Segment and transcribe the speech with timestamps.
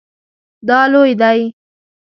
[0.67, 1.41] دا لوی دی